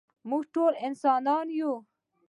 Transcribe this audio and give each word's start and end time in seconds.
مونږ 0.29 0.43
ټول 0.53 0.73
انسانان 0.87 1.45
يو. 1.59 1.73